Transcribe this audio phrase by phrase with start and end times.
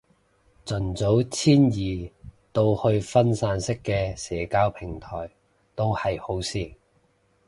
[0.65, 2.11] 盡早遷移
[2.51, 5.29] 到去分散式嘅社交平台
[5.75, 6.71] 都係好事